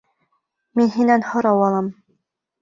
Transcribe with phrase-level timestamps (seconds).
[0.79, 1.93] Мин һинән һорау алам.